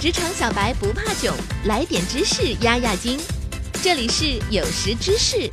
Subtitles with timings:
[0.00, 1.34] 职场小白不怕囧，
[1.66, 3.18] 来点知识压压惊。
[3.82, 5.50] 这里是有识知识，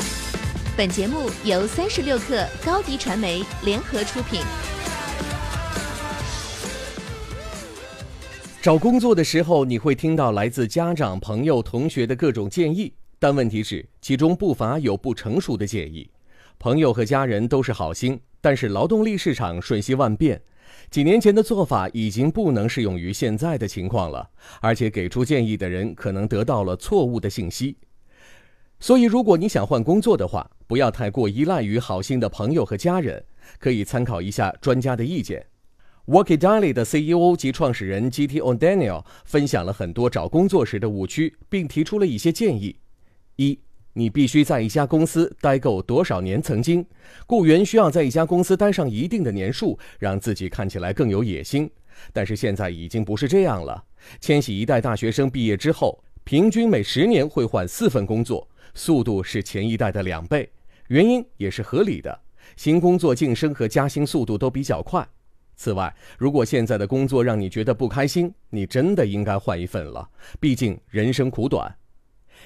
[0.78, 4.42] 本节目由三十六克高低传媒联合出品。
[8.62, 16.08] 找工作的时候，你会听到来自家长、朋友、同学的各种建议，但问题是，其中不乏有不成熟的建议。
[16.60, 20.40] 朋友和家人都是好心，但是劳动力市场瞬息万变。
[20.90, 24.30] 几年前的做法已经不能适用于现在的情况了，
[24.62, 27.78] 而且给出建议的人可能得到了错误的信息。
[28.80, 33.24] 所以，如果你想换工作的话，不要太过依赖于好心的朋友和家人，
[33.58, 35.46] 可以参考一下专家的意见。
[36.08, 38.40] Work Daily 的 CEO 及创始人 G.T.
[38.40, 42.76] o n d a n i e l 分享了很多找工作时的误区，并提出了一些建议：
[43.38, 43.60] 一。
[43.98, 46.42] 你必须在一家公司待够多少年？
[46.42, 46.86] 曾经，
[47.26, 51.72] 雇员需要在一家公司待上一定的年数，让自己看起来更有野心。
[52.12, 53.82] 但是现在已经不是这样了。
[54.20, 60.52] 千禧一代大学生毕业之后，平均每十年会换四份工作，速度是前一代的两倍。
[60.90, 62.20] 原因也是合理的，
[62.58, 65.08] 新工作晋升和加薪速度都比较快。
[65.56, 70.10] 此外，如果现在的工作让你觉得不开心，你真的应该换一份了。
[70.38, 71.74] 毕竟人生苦短。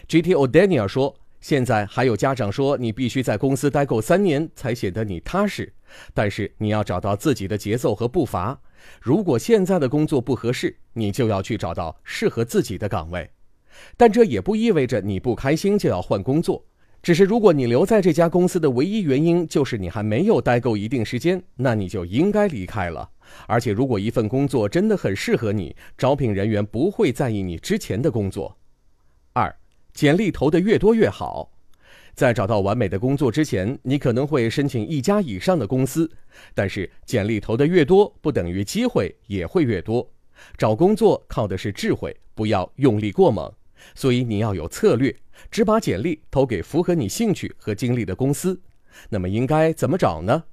[0.07, 0.35] G.T.
[0.35, 1.15] O'Daniel 说。
[1.41, 5.71] 现在还有家长说，你必须在公司待够三年才显得你踏实，
[6.13, 8.59] 但是你要找到自己的节奏和步伐。
[9.01, 13.29] 如果现在的工作不合适，你就要去找到适合自己的岗位。
[13.95, 16.65] 但这也不意味着你不开心就要换工作，
[17.01, 23.09] 只是如果你留在这家公司的唯一原因就是你还没有待够一定时间，那你就应该离开了。
[23.47, 28.58] 而且，如果一份工作真的很适合你，招聘人员不会在意你之前的工作。
[29.99, 31.51] 简历投的越多越好，
[32.15, 36.09] 在找到完美的工作之前，你可能会申请一家以上的公司，
[36.53, 40.09] 但是简历投的越多，不等于机会也会越多。
[40.57, 43.51] 找工作靠的是智慧，不要用力过猛，
[43.93, 45.13] 所以你要有策略，
[45.51, 48.57] 只把简历投给符合你兴趣和经历的公司。
[49.09, 50.45] 那么应该怎么找呢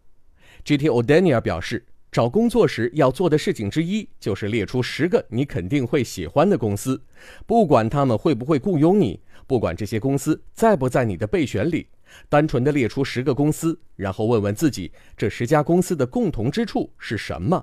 [0.65, 0.89] ？G.T.
[0.89, 1.87] O'Daniel 表示。
[2.17, 6.99] 找工作时要做的事情之一，就是列出十个你肯定会喜欢的公司，
[7.45, 11.87] 不管他们会不会雇佣你，不管这些公司在不在你的备选里，
[12.31, 17.63] 单纯的列出十个公司，然后问问自己，这十家公司的共同之处是什么？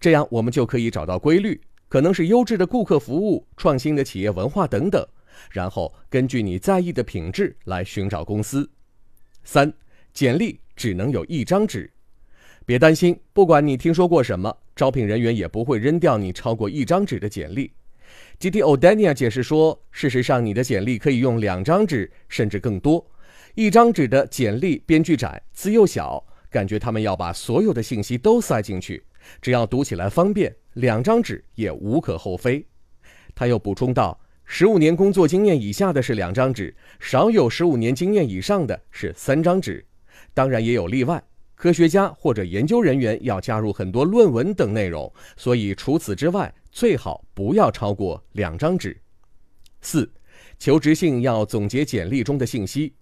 [0.00, 5.06] 这样我们就可以找到规律，可能是优质的顾客服务、创新的企业文化等等，
[5.52, 8.68] 然后根据你在意的品质来寻找公司。
[9.44, 9.72] 三，
[10.12, 11.88] 简历只能有一张纸。
[12.66, 17.70] 别担心，不管你听说过什么，招聘人员也不会扔掉你超过一张纸的简历。
[18.40, 18.60] G.T.
[18.60, 23.06] O'Daniel 解释说，事实上，你的简历可以用两张纸，甚至更多。
[23.54, 29.00] 一张纸的简历边距窄，字又小，感觉他们要把所有的信息都塞进去。
[29.40, 32.66] 只要读起来方便，两张纸也无可厚非。
[33.36, 39.86] 他又补充道：十五年工作经验以下的是两张纸，少有十五年经验以上的是三张纸。
[40.34, 41.22] 当然，也有例外。
[41.56, 48.96] 科学家或者研究人员要加入很多论文等内容，所以除此之外，最好不要超过两张纸。
[49.80, 50.08] 四，
[50.58, 52.92] 求职信要总结简历中的信息。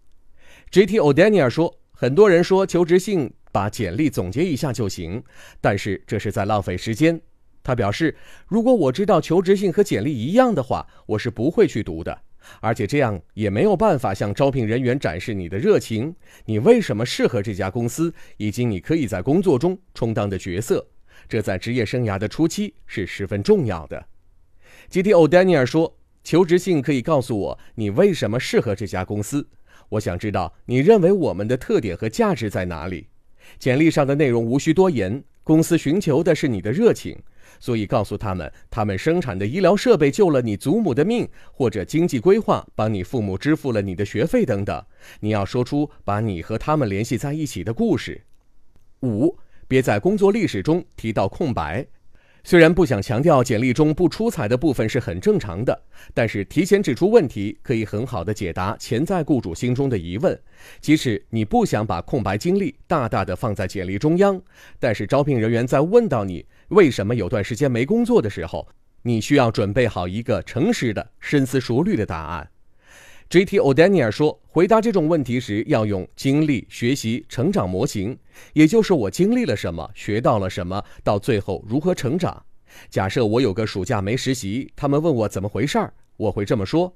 [0.70, 1.00] J.T.
[1.00, 5.22] O'Daniel 说，很多人说求职信把简历总结一下就行，
[5.60, 7.20] 但是这是在浪费时间。
[7.62, 8.16] 他表示，
[8.46, 12.20] 如果我知道求职信和简历一样的话，我是不会去读的。
[12.60, 20.86] 而且这样也没有办法向招聘人员展示你的热情，你为什么适合这家公司，以及你可以在工作中充当的角色，
[21.28, 24.04] 这在职业生涯的初期是十分重要的。
[24.88, 25.12] G.T.
[25.12, 29.48] O'Daniel 说：“求职信可以告诉我你为什么适合这家公司，
[29.88, 33.08] 我想知道你认为我们的特点和价值在哪里。
[33.58, 37.18] 简历上的内容无需多言，公司寻求的是你的热情。”
[37.58, 44.84] 所以告诉他们，他们生产的医疗设备救了你祖母的命，或者经济规划帮你父母支付了你的学费等等。
[45.20, 48.22] 你要说出把你和他们联系在一起的故事。
[49.02, 49.36] 五，
[49.68, 51.86] 别在工作历史中提到空白。
[52.46, 55.82] 虽然不想强调简历中不出彩的部分是很正常的，
[56.12, 60.38] 但是提前指出问题可以很好的解答潜在雇主心中的疑问。
[60.78, 64.38] 即使你不想把空白经历大大的放在简历中央，
[64.78, 68.68] 但是招聘人员在问到你为什么有段时间没工作的时候，
[69.00, 72.50] 你需要准备好一个诚实的、深思熟虑的答案。
[73.30, 73.58] J.T.
[73.58, 78.16] O'Daniel 说，回答这种问题时要用经历、学习、成长模型，
[78.52, 82.44] 也就是我经历了什么，学到了什么，到最后如何成长。
[82.90, 86.94] 假设我有个暑假没实习，他们问我怎么回事儿，我会这么说：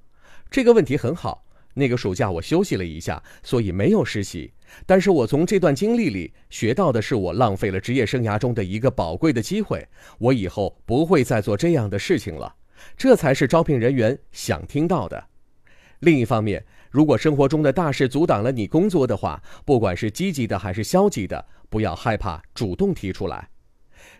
[0.50, 1.44] 这个问题很好。
[1.74, 4.52] 那个暑假我休息了一下，所以没有实习。
[4.84, 9.86] 但是我从这段经历里学到的是，我浪费了职业生涯中的一个宝贵的机会。
[10.18, 12.54] 我以后不会再做这样的事情了。
[12.96, 15.24] 这才是招聘人员想听到的。
[16.00, 23.48] 另一方面，如果生活中的大事阻挡了你工作的话，不管是积极的还是消极的，不要害怕主动提出来。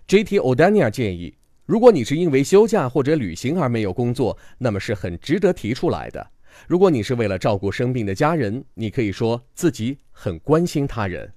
[0.07, 0.41] J.T.
[0.41, 1.35] O'Daniel 建议，
[1.67, 6.31] 如果你是因为休假或者旅行而没有工作，那么是很值得提出来的。
[6.67, 11.33] 如果你是为了照顾生病的家人，你可以说自己很关心他人。